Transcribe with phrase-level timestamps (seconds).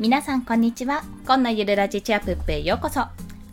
[0.00, 1.02] 皆さんこんにちは。
[1.26, 3.04] こんなゆるラジチアップへようこそ。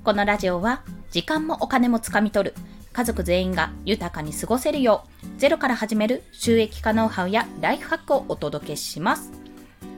[0.05, 0.81] このラジオは
[1.11, 2.55] 時間もお金もつかみ取る
[2.93, 9.29] 家族全員が豊かに過ごせるようゼロから始める収益化ノウハウやライフハックをお届けします。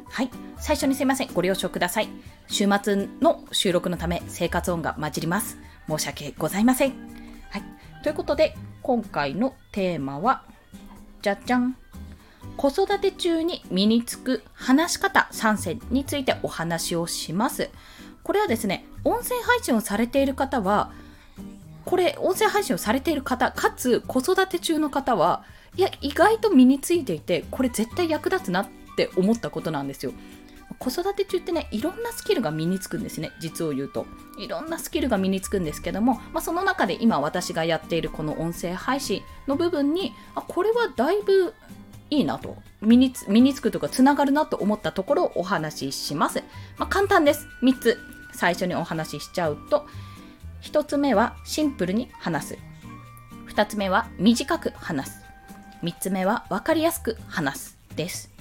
[0.10, 0.32] はい。
[0.58, 1.32] 最初にすいません。
[1.36, 2.10] ご了承ください。
[2.48, 5.60] 週末の収録のため生活音が混じります。
[5.88, 6.94] 申し訳ございません。
[7.52, 7.64] はい。
[8.02, 10.42] ということで、今回のテーマは、
[11.22, 11.78] じゃじゃん。
[12.60, 17.70] 子育て中に身につく話し方3選についてお話をします。
[18.22, 20.92] これはですね、音声配信をされている方は、
[21.86, 25.46] これ、音声配信をされている方、かつ子育て中の方は、
[25.78, 28.68] いや、意外と身についていて、これ絶対役立つなっ
[28.98, 30.12] て思ったことなんですよ。
[30.80, 34.06] 子育て中ってね、いろんなスキルが身につくんですね、実を言うと。
[34.38, 41.54] いろんなスキルが身につくんですけども、まあ、その中で今私がやっているこの音声配信の部分に、あこれはだいぶ
[42.10, 46.44] いいなと身につ身につくとかつながるなと思ったところをお話しします。
[46.78, 47.48] まあ、簡単です。
[47.62, 47.98] 3つ
[48.34, 49.86] 最初にお話ししちゃうと
[50.62, 52.58] 1つ目はシンプルに話す
[53.48, 55.20] 2つ目は短く話す
[55.84, 58.32] 3つ目は分かりやすく話すです。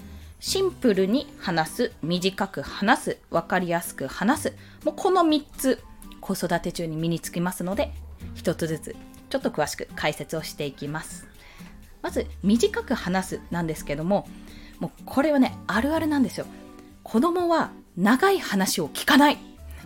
[0.41, 4.53] シンプルに話す、短く話す、分かりやすく話す。
[4.85, 5.83] もうこの3つ、
[6.21, 7.93] 子育て中に身につきますので、
[8.37, 8.97] 1つずつ
[9.31, 11.28] ちょっと詳しく解説をしていきます。
[12.09, 14.27] まず短く話すなんですけども
[14.81, 16.47] もうこれはねあるあるなんですよ。
[17.03, 19.37] 子供は長い話を聞かない。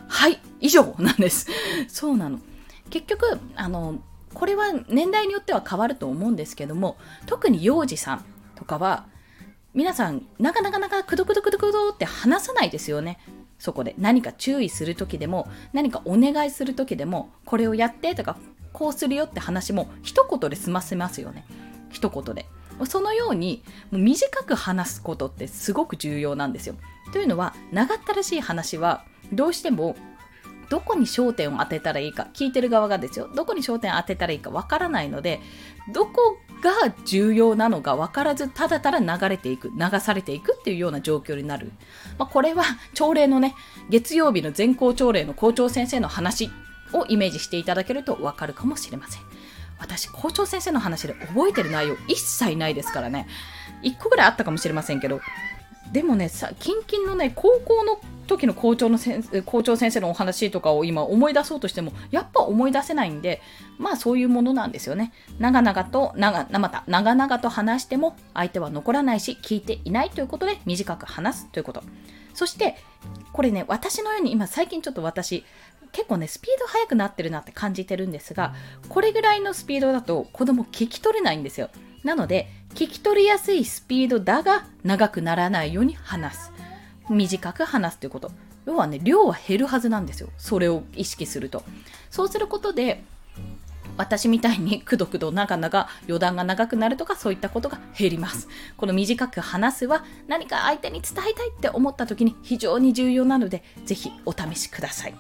[0.07, 1.49] はい以上なんです。
[1.89, 2.39] そうなの。
[2.91, 3.99] 結局あの
[4.35, 9.07] これは年代によっては変わると思うんですけども特に幼児さんとかは
[9.75, 13.19] 皆さんなかなかなかくどくどくどくどって話さないですよね。
[13.59, 18.37] そこで何か注意する時でも何かお願いする時でもこれをやってとか
[18.73, 21.45] こうするよって話も一言で済ませますよね。
[21.93, 22.47] 一言で。
[22.87, 26.75] そのようにもう短く話すことってすごく重要なんですよ。
[27.13, 29.95] というのは長ったらしい話はどうしても
[30.73, 35.41] どこに焦点を当てたらいいか聞いてる側がですよどこに焦点を当てたらいいかわからないので
[35.93, 41.73] どこが重要なのか分からずただただ流れていく流されていくっていうような状況になる、
[42.19, 42.65] まあ、これは
[42.95, 43.55] 朝礼のね
[43.91, 46.51] 月曜日の全校朝礼の校長先生の話
[46.95, 49.23] をイメージしていただけると分かるかもしれません。
[49.83, 53.27] 私校長先生の話で覚えてる内容一切ないですからね
[53.83, 55.21] 1個ぐらいあったかもしれませんけど
[55.93, 63.43] でもねさ近々のね高校の時の校長の先校長先生のお話とかを今思い出そうとしてもやっぱ思い出せないんで
[63.79, 65.13] まあそういうものなんですよね。
[65.39, 71.83] 長々と長また長々と話しても相手は残らないし聞いていないということで短く話すということ。
[72.35, 72.77] そして
[73.33, 75.45] これね私のように今最近ちょっと私
[75.93, 78.55] 結構ねスピード速くなってるなって感じてるんですが
[78.89, 81.71] これぐらいのスピードだと子供聞き取れないんですよ。
[82.03, 86.53] なので聞き取りやすいスピードだが長くならないように話す。
[87.11, 88.31] 短く話すということ。
[88.65, 90.31] 要はね量は減るはずなんですよ。
[90.39, 91.63] それを意識すると。
[92.11, 93.05] そうすることで
[93.97, 98.49] 私みたいにくどくど長々余談が長くなるとかそういったことが減ります。
[98.77, 105.15] この短く話すは何か相手に伝えたいって思った時に非常に重要なのでぜひお試しください。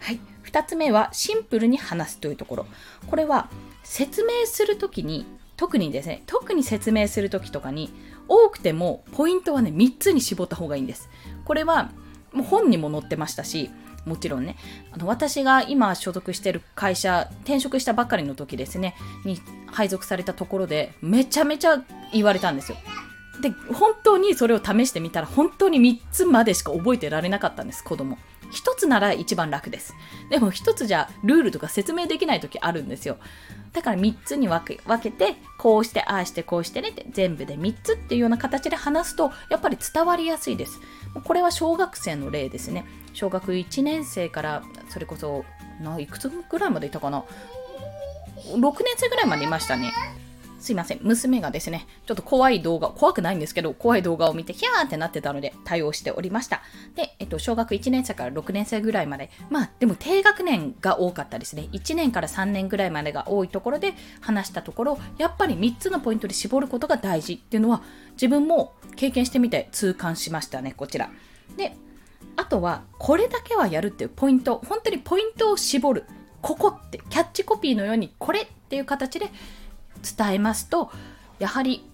[0.00, 2.66] はい、2つ目はシンプルに話すというところ
[3.06, 3.50] これは
[3.82, 7.92] 説明するときに特にですね特に説明するときとかに
[8.28, 11.10] 多くてもポイントはね3つに絞った方がいいんです
[11.44, 11.90] これは
[12.32, 13.70] もう本にも載ってましたし
[14.06, 14.56] もちろんね
[14.92, 18.94] あの私が今所属してる会社転職したばかりの時ですね
[19.24, 22.78] に配属されたところでめちゃめちゃ言われたんですよ
[23.40, 28.18] で本当にそれを試してみたら本当に3つまでしか覚えてられなかったんです子供
[28.50, 29.94] 一つなら一番楽です。
[30.28, 33.16] でも一つじゃルールとか説明できない時あるんですよ。
[33.72, 40.80] だから3つに分け分けて、こうして、ああして、こうしてねって全部で3つっていうような形で話すと、やっぱり伝わりやすいです。
[41.24, 42.84] これは小学生の例ですね。
[43.20, 45.44] 小学1年生から、それこそ、
[45.82, 47.22] ないくつぐらいまでいたかな
[48.54, 49.92] ？6年生ぐらいまでいましたね。
[50.58, 56.62] すいません、娘がですね、ちょっと怖い動画、怖くないんですけど、怖い動画を見て、ヒャーってなってたので対応しておりました。
[56.94, 61.68] で、えっと、小学1年生から6年生ぐらいまで、まあ、でも低学年が多かったですね。
[61.72, 63.92] 1年から3年ぐらいまでが多いところで
[64.22, 67.82] 話したところ、やっぱり3つのポイントで絞ることが大事っていうのは、
[68.12, 71.10] 自分も経験してみて痛感しましたね、こちら。
[71.58, 71.76] で、
[72.36, 76.04] あとは、これだけはやるっていうポイント、本当にポイントを絞る。
[76.42, 79.30] ここって、キャッチコピーのように、これっていう形で
[80.00, 80.90] 伝えますと
[81.38, 81.84] やはり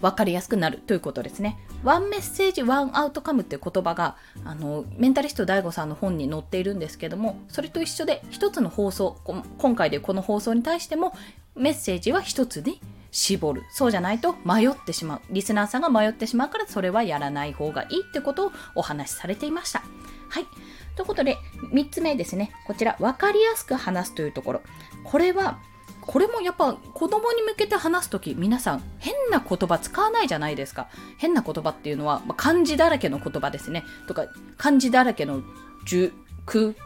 [0.00, 1.58] 分かりやすくなるということですね。
[1.82, 9.16] ワンメッセージ、ワンアウトカムっていう言葉があのメンタリスト DAIGO さんの本に載っているんですけどもそれと一緒で一つの放送
[9.58, 11.14] 今回でこの放送に対しても
[11.56, 12.80] メッセージは一つに
[13.10, 13.62] 絞る。
[13.70, 15.20] そうじゃないと迷ってしまう。
[15.30, 19.82] リスナーさんが迷ってしまうからそれはやらない方がいいってことをお話しされていました。
[20.28, 20.46] はい。
[20.94, 21.38] ということで、
[21.72, 22.52] 3つ目ですね。
[22.66, 24.62] こちら、分かりやすく話すというところ。
[25.04, 25.58] これは、
[26.00, 30.88] これもやっぱ子供に向けて話すとき、皆さん変な言葉使わないじゃないですか。
[31.18, 33.84] 変な言葉っていうのは、まあ、漢字だらけの言葉ですね。
[34.06, 34.26] とか、
[34.56, 35.42] 漢字だらけの
[35.84, 36.12] 熟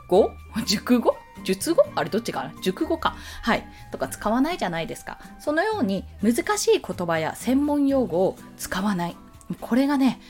[0.09, 0.31] 語？
[0.67, 1.17] 熟語？
[1.45, 1.85] 術語？
[1.95, 2.53] あれどっちかな？
[2.63, 3.17] 熟語か。
[3.43, 3.67] はい。
[3.91, 5.19] とか使わないじゃないですか。
[5.39, 9.17] そのように難しい言葉や専門用語を使わない。
[9.61, 10.21] これがね、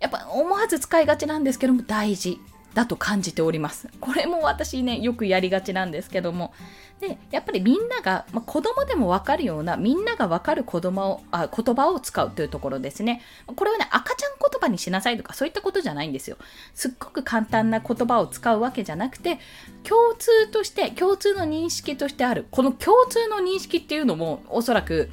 [0.00, 2.40] やっぱ思わず使いがちなんですけども大事
[2.74, 3.88] だと感じております。
[4.00, 6.52] これも私ね、よくやりがちなんですけども。
[7.00, 13.22] で、やっぱりみんなが、まあ、子供でもわかるような、みんながわかる子供をあ言葉を使うというところですね。
[13.46, 16.36] これはね、赤ちゃん言葉にしなさいとかそういったことじゃないんですよ。
[16.74, 19.38] すっごく簡単な言葉を使うわけじゃなくて、
[19.84, 22.46] 共通として、共通の認識としてある。
[22.50, 25.10] この共通の認識っていうのも、おそらく、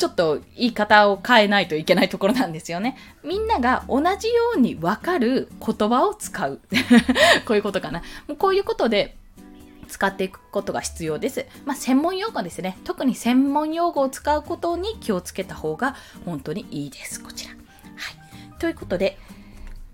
[0.00, 2.96] ちょっと言い方を変えないといけないところなんですよね。
[3.22, 6.58] みんなが同じようにわかる言葉を使う。
[7.44, 8.00] こういうことかな。
[8.26, 9.18] もうこういうことで
[9.88, 11.44] 使っていくことが必要です。
[11.66, 12.78] まあ、専門用語ですね。
[12.84, 15.94] 特に専門用語を使うことに気をつけた方が
[16.24, 17.22] 本当にいいです。
[17.22, 17.50] こちら。
[17.50, 18.58] はい。
[18.58, 19.18] ということで、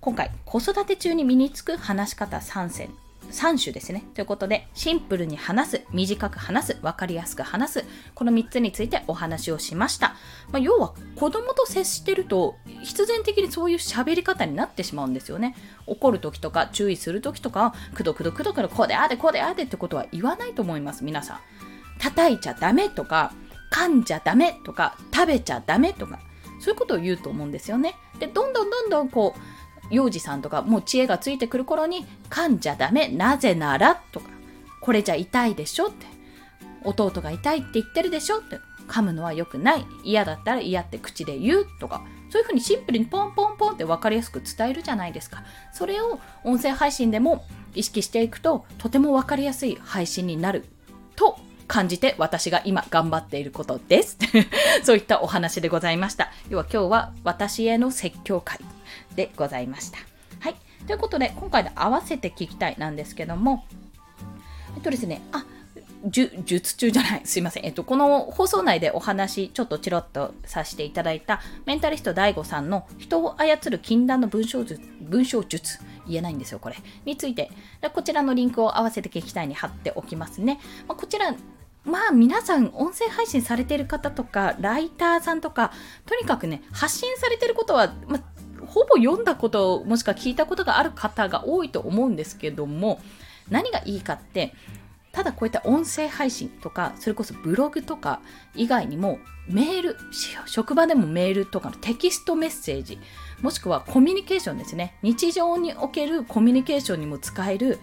[0.00, 2.90] 今回、子育て中に身につく話し方3選
[3.30, 4.04] 3種ですね。
[4.14, 7.84] ということで、シンプルに話す、短く話す、分かりやすく話す、
[8.14, 10.16] この3つについてお話をしました。
[10.50, 15.54] まあ、要は、子供と接してると、必然的にそういう喋り方になってしまうんですよね。
[15.86, 21.38] 怒る時とか、注意する時とか、くどくどくどくど、こうであでこうであでってことは言わないと思います、皆さん。
[21.98, 23.32] 叩いちゃダメとか、
[23.72, 26.20] 噛んじゃダメとか、食べちゃダメとか、
[26.60, 27.94] そういうことを言うと思うんですよね。
[28.18, 29.40] で、どんどんどんどんこう、
[29.90, 33.96] 幼児さんとかもう知恵がついてくる頃に噛んじゃダメなぜなら？
[34.12, 34.26] とか
[34.80, 36.06] これじゃ痛いでしょって。
[36.84, 38.58] 弟が痛いって言ってるでしょって。
[38.86, 39.86] 噛むのは良くない。
[40.04, 42.02] 嫌だったら嫌って口で言うとか。
[42.30, 45.42] そういうふうにシンプルにポンポンポンって分かりやすく伝えるじゃないですか。
[45.72, 47.44] それを音声配信でも
[47.74, 50.66] 意識していくととても分かりやすい配信になる
[51.16, 54.18] と感じて私が今頑張っていることです。
[54.84, 56.30] そういったお話でございました。
[56.48, 58.60] 要は今日は私への説教会。
[59.14, 59.98] でございました。
[60.40, 60.56] はい。
[60.86, 63.64] ということで、今回で合わせて聞きたいなんですけども、
[64.76, 65.44] えっとですね、あ、
[66.08, 67.66] 術中じゃない、すいません。
[67.66, 76.76] えっと、この放送内でお話、ちょっとチロッとさせていただいた、メンタリスト DAIGO さんの人を操る禁断の文章術、文章術、言えないんですよ、これ。
[77.04, 77.50] について、
[77.92, 80.60] こちらのリンクを合わせて聞きたいに貼っておきますね。
[80.86, 81.34] まあ、こちら、
[81.84, 85.72] まあ皆さん音声配信されてる方とかライターさんとか
[86.04, 88.20] とにかくね発信されてることは、まあ、
[88.76, 93.00] ほぼ読んだこともしくは聞いたことがある方が多いと思うんですけども
[93.48, 94.52] 何がいいかって
[95.12, 98.20] ただこういった音声配信とかそれこそブログとか
[98.54, 99.18] 以外にも
[99.48, 99.96] メール
[100.44, 102.98] 職場でもメールとかのテキストメッセージ
[103.40, 104.98] もしくはコミュニケーションですね。
[105.00, 107.78] 日常におけるコミュニケーションにも使える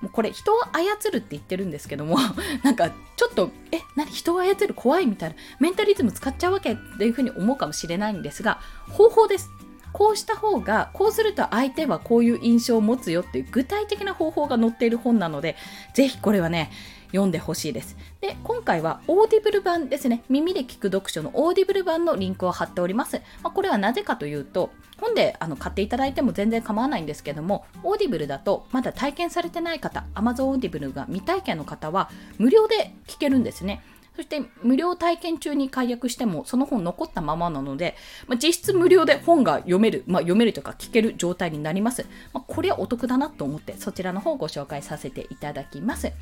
[0.00, 2.18] もうこれ人を操るって言ってるんですけども
[2.62, 4.74] なんかちょっとえ何人を操る？
[4.74, 8.60] 怖いみたいなメンタリズム使っちゃうわけっていうふうに思うかもしれないんですが
[8.90, 9.50] 方法です。
[9.96, 15.56] こうした方が、こうすると相手はこういう印象を持つよっていう具体的な方法が載っている本なので、
[15.94, 16.70] ぜひこれはね、
[17.12, 17.96] 読んでほしいです。
[18.20, 20.22] で、今回は Audible 版ですね。
[20.28, 23.22] 耳で聞く読書の Audible 版のリンクを貼っております。
[23.42, 24.68] まあ、これはなぜかというと、
[25.00, 33.82] 本であの買っていただいても全然構わないんですけども、 Audible だとまだ体験されてない方、Amazon オーディブルが未体験の方は無料で聞けるんですね。
[34.16, 37.94] そして無料体験中に解約してもその本残ったままなので、
[38.26, 42.06] まあ、実質無料で本が読める、まあ、読めるとか聞ける状態になります。
[42.32, 46.12] まあ、これはお得だなと思ってそちらの方をご紹介させていただきます。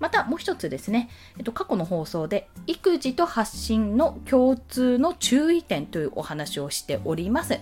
[0.00, 7.60] またもう一つですね、えっと、過去の放送で育児と発信の共通の注意点というお話をしております。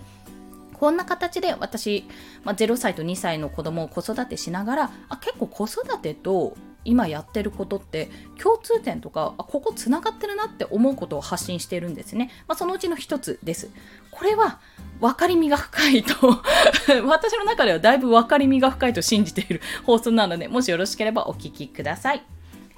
[0.82, 2.08] こんな形で私、
[2.42, 8.08] まあ、0歳と2歳の子供を子育てしながらあ結構子育てと今やってることって
[8.40, 13.70] 共通点とかあここつながってるなって思うことを発信しているんですね、まあ、そのうちの一つです。
[14.10, 14.60] これは
[15.00, 16.14] 分かりみが深いと
[17.06, 22.22] 私の中ではだいぶ分かりみが深いと信じている放送なのでもしよろしければお聞きください。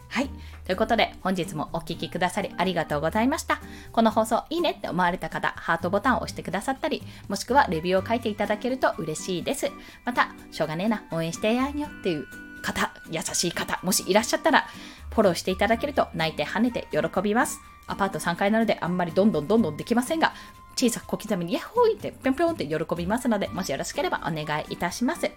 [0.08, 0.30] はい。
[0.64, 3.60] ということで、本日もお聴きくださりありがとうございました。
[3.90, 9.70] この放送いいねって思われた方、ハートボタンを押してくださったり、もしくはレビューを書いていただけると嬉しいです。
[10.04, 12.26] また、しょうがねえな、応援してやんよっていう
[12.64, 14.66] 方、優しい方、もしいらっしゃったら、
[15.10, 17.60] フォローしていただけると泣いて跳ねて喜びます。
[17.86, 20.32] アパート3階なのであんまりどんどんどんどんできませんが、
[20.76, 25.30] 小さく小刻みにヤッホーってぴょんぴょんって喜びますので、もしよろしければお願いいたします。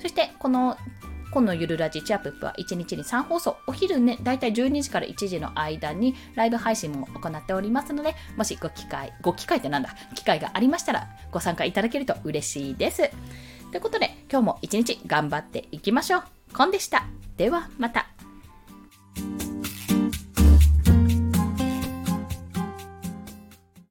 [0.00, 0.76] そして、この
[1.32, 13.10] 今のゆるラジチアプップは1日に3放送、お昼ね、だいたい12時から1時の間にライブ配信も行っておりますので、もしご機会、ご機会ってなんだ、機会がありましたらご参加いただけると嬉しいです。
[13.70, 16.41] ということで、今日も一日頑張っていきましょう。
[16.52, 17.04] コンでした。
[17.36, 18.06] ではまた。